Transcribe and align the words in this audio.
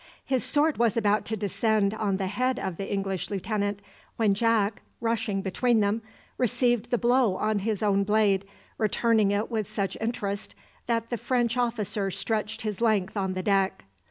His 0.25 0.43
sword 0.43 0.79
was 0.79 0.97
about 0.97 1.25
to 1.25 1.37
descend 1.37 1.93
on 1.93 2.17
the 2.17 2.25
head 2.25 2.57
of 2.57 2.77
the 2.77 2.91
English 2.91 3.29
lieutenant, 3.29 3.83
when 4.15 4.33
Jack, 4.33 4.81
rushing 4.99 5.43
between 5.43 5.79
them, 5.79 6.01
received 6.39 6.89
the 6.89 6.97
blow 6.97 7.35
on 7.35 7.59
his 7.59 7.83
own 7.83 8.03
blade, 8.03 8.47
returning 8.79 9.29
it 9.29 9.51
with 9.51 9.67
such 9.67 9.95
interest 10.01 10.55
that 10.87 11.11
the 11.11 11.17
French 11.17 11.55
officer 11.55 12.09
stretched 12.09 12.63
his 12.63 12.81
length 12.81 13.15
on 13.15 13.33
the 13.35 13.43
deck. 13.43 13.83